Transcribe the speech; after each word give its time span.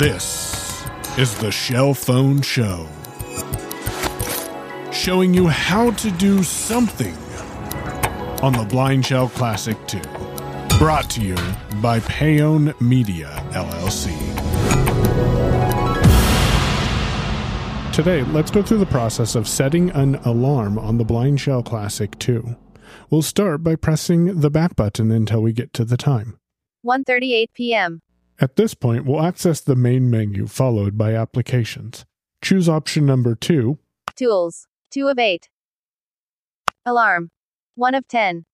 This 0.00 0.82
is 1.18 1.36
the 1.40 1.50
Shell 1.50 1.92
Phone 1.92 2.40
Show, 2.40 2.88
showing 4.90 5.34
you 5.34 5.48
how 5.48 5.90
to 5.90 6.10
do 6.12 6.42
something 6.42 7.14
on 8.42 8.54
the 8.54 8.66
Blindshell 8.66 9.28
Classic 9.28 9.76
2. 9.88 10.00
Brought 10.78 11.10
to 11.10 11.20
you 11.20 11.36
by 11.82 12.00
Payone 12.00 12.80
Media, 12.80 13.28
LLC. 13.50 14.08
Today, 17.92 18.22
let's 18.32 18.50
go 18.50 18.62
through 18.62 18.78
the 18.78 18.86
process 18.86 19.34
of 19.34 19.46
setting 19.46 19.90
an 19.90 20.14
alarm 20.24 20.78
on 20.78 20.96
the 20.96 21.04
Blindshell 21.04 21.62
Classic 21.62 22.18
2. 22.18 22.56
We'll 23.10 23.20
start 23.20 23.62
by 23.62 23.76
pressing 23.76 24.40
the 24.40 24.50
back 24.50 24.76
button 24.76 25.10
until 25.10 25.42
we 25.42 25.52
get 25.52 25.74
to 25.74 25.84
the 25.84 25.98
time. 25.98 26.38
1:38 26.86 27.52
p.m. 27.52 28.00
At 28.40 28.56
this 28.56 28.74
point, 28.74 29.04
we'll 29.04 29.22
access 29.22 29.60
the 29.60 29.76
main 29.76 30.10
menu 30.10 30.46
followed 30.46 30.96
by 30.96 31.14
Applications. 31.14 32.06
Choose 32.42 32.68
option 32.68 33.04
number 33.04 33.34
2, 33.34 33.78
Tools. 34.16 34.66
2 34.90 35.08
of 35.08 35.18
8. 35.18 35.48
Alarm. 36.86 37.30
1 37.74 37.94
of 37.94 38.08
10. 38.08 38.44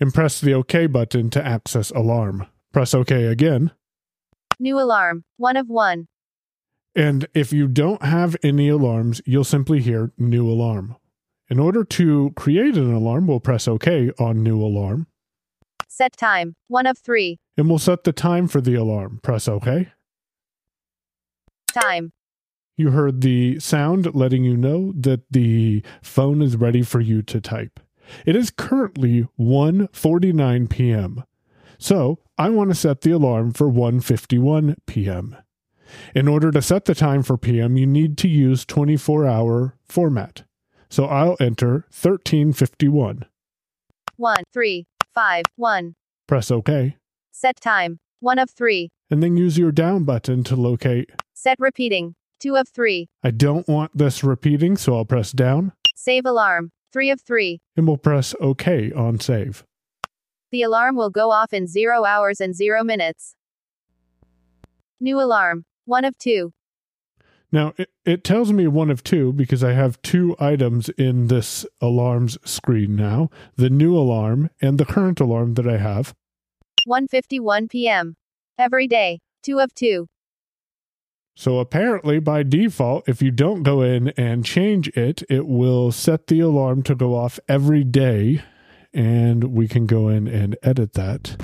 and 0.00 0.14
press 0.14 0.40
the 0.40 0.52
OK 0.54 0.86
button 0.86 1.30
to 1.30 1.44
access 1.44 1.90
Alarm. 1.90 2.46
Press 2.72 2.94
OK 2.94 3.24
again. 3.24 3.72
New 4.60 4.78
alarm. 4.78 5.24
1 5.36 5.56
of 5.56 5.68
1. 5.68 6.06
And 6.94 7.26
if 7.34 7.52
you 7.52 7.68
don't 7.68 8.02
have 8.02 8.36
any 8.42 8.68
alarms, 8.68 9.20
you'll 9.24 9.44
simply 9.44 9.80
hear 9.80 10.12
New 10.18 10.48
Alarm. 10.48 10.96
In 11.48 11.58
order 11.60 11.84
to 11.84 12.32
create 12.36 12.76
an 12.76 12.92
alarm, 12.92 13.26
we'll 13.28 13.40
press 13.40 13.66
OK 13.68 14.10
on 14.18 14.42
New 14.42 14.60
Alarm, 14.60 15.06
Set 15.88 16.16
time. 16.16 16.54
1 16.68 16.86
of 16.86 16.98
3. 16.98 17.38
and 17.56 17.68
we'll 17.68 17.78
set 17.78 18.04
the 18.04 18.12
time 18.12 18.46
for 18.46 18.60
the 18.60 18.74
alarm. 18.74 19.18
Press 19.22 19.48
OK. 19.48 19.88
Time. 21.72 22.12
You 22.76 22.90
heard 22.90 23.22
the 23.22 23.58
sound 23.58 24.14
letting 24.14 24.44
you 24.44 24.56
know 24.56 24.92
that 24.96 25.22
the 25.32 25.82
phone 26.00 26.40
is 26.42 26.56
ready 26.56 26.82
for 26.82 27.00
you 27.00 27.22
to 27.22 27.40
type. 27.40 27.80
It 28.24 28.36
is 28.36 28.50
currently 28.50 29.26
1:49 29.38 30.70
p.m. 30.70 31.24
So, 31.78 32.18
I 32.36 32.50
want 32.50 32.70
to 32.70 32.74
set 32.74 33.00
the 33.00 33.10
alarm 33.10 33.52
for 33.52 33.68
1:51 33.68 34.76
p.m. 34.86 35.36
In 36.14 36.28
order 36.28 36.50
to 36.50 36.62
set 36.62 36.84
the 36.84 36.94
time 36.94 37.22
for 37.22 37.36
p.m., 37.36 37.76
you 37.76 37.86
need 37.86 38.16
to 38.18 38.28
use 38.28 38.64
24-hour 38.64 39.76
format. 39.88 40.44
So, 40.88 41.06
I'll 41.06 41.36
enter 41.40 41.86
1351. 41.90 43.24
1, 44.16 44.36
3, 44.52 44.86
5, 45.18 45.42
1. 45.56 45.96
Press 46.28 46.48
OK, 46.48 46.94
Set 47.32 47.60
time. 47.60 47.98
1 48.20 48.38
of 48.38 48.48
3. 48.50 48.88
and 49.10 49.20
then 49.20 49.36
use 49.36 49.58
your 49.58 49.72
down 49.72 50.04
button 50.04 50.44
to 50.44 50.54
locate. 50.54 51.10
Set 51.34 51.56
repeating. 51.58 52.14
2 52.38 52.54
of 52.54 52.68
3. 52.68 53.08
I 53.24 53.32
don't 53.32 53.66
want 53.66 53.98
this 53.98 54.22
repeating, 54.22 54.76
so 54.76 54.94
I'll 54.94 55.04
press 55.04 55.32
down 55.32 55.72
Save 55.96 56.24
alarm. 56.24 56.70
3 56.92 57.10
of 57.10 57.20
3. 57.20 57.60
and 57.76 57.88
we'll 57.88 57.96
press 57.96 58.32
OK 58.40 58.92
on 58.92 59.18
save. 59.18 59.64
The 60.52 60.62
alarm 60.62 60.94
will 60.94 61.10
go 61.10 61.32
off 61.32 61.52
in 61.52 61.66
0 61.66 62.04
hours 62.04 62.40
and 62.40 62.54
0 62.54 62.84
minutes. 62.84 63.34
New 65.00 65.20
alarm. 65.20 65.64
1 65.86 66.04
of 66.04 66.16
2. 66.18 66.52
Now, 67.50 67.72
it, 67.78 67.90
it 68.04 68.24
tells 68.24 68.52
me 68.52 68.66
one 68.66 68.90
of 68.90 69.02
two 69.02 69.32
because 69.32 69.64
I 69.64 69.72
have 69.72 70.00
two 70.02 70.36
items 70.38 70.88
in 70.90 71.28
this 71.28 71.64
alarms 71.80 72.36
screen 72.44 72.94
now 72.94 73.30
the 73.56 73.70
new 73.70 73.96
alarm 73.96 74.50
and 74.60 74.78
the 74.78 74.84
current 74.84 75.20
alarm 75.20 75.54
that 75.54 75.66
I 75.66 75.78
have. 75.78 76.14
1:51 76.86 77.70
p.m. 77.70 78.16
Every 78.58 78.86
day. 78.86 79.20
2 79.44 79.60
of 79.60 79.74
2. 79.74 80.06
So, 81.36 81.60
apparently, 81.60 82.18
by 82.18 82.42
default, 82.42 83.08
if 83.08 83.22
you 83.22 83.30
don't 83.30 83.62
go 83.62 83.80
in 83.80 84.08
and 84.16 84.44
change 84.44 84.88
it, 84.88 85.22
it 85.30 85.46
will 85.46 85.92
set 85.92 86.26
the 86.26 86.40
alarm 86.40 86.82
to 86.82 86.96
go 86.96 87.14
off 87.14 87.38
every 87.48 87.84
day. 87.84 88.42
And 88.92 89.44
we 89.44 89.68
can 89.68 89.86
go 89.86 90.08
in 90.08 90.26
and 90.26 90.56
edit 90.64 90.94
that 90.94 91.36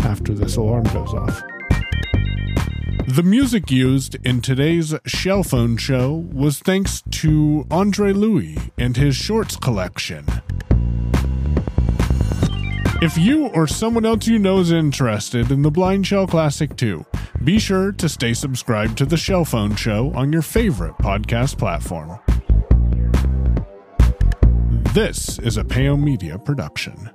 after 0.00 0.32
this 0.32 0.56
alarm 0.56 0.84
goes 0.84 1.12
off. 1.12 1.42
The 3.12 3.22
music 3.22 3.70
used 3.70 4.16
in 4.24 4.40
today's 4.40 4.94
Shell 5.04 5.42
Phone 5.42 5.76
show 5.76 6.26
was 6.32 6.60
thanks 6.60 7.02
to 7.10 7.66
Andre 7.70 8.14
Louis 8.14 8.56
and 8.78 8.96
his 8.96 9.14
shorts 9.14 9.54
collection. 9.54 10.24
If 13.02 13.18
you 13.18 13.48
or 13.48 13.66
someone 13.66 14.06
else 14.06 14.26
you 14.26 14.38
know 14.38 14.60
is 14.60 14.72
interested 14.72 15.50
in 15.50 15.60
the 15.60 15.70
Blindshell 15.70 16.26
Classic 16.26 16.74
2, 16.74 17.04
be 17.44 17.58
sure 17.58 17.92
to 17.92 18.08
stay 18.08 18.32
subscribed 18.32 18.96
to 18.96 19.04
the 19.04 19.18
Shell 19.18 19.44
Phone 19.44 19.76
Show 19.76 20.10
on 20.14 20.32
your 20.32 20.40
favorite 20.40 20.94
podcast 20.94 21.58
platform. 21.58 22.18
This 24.94 25.38
is 25.40 25.58
a 25.58 25.64
Peo 25.64 25.98
Media 25.98 26.38
production. 26.38 27.10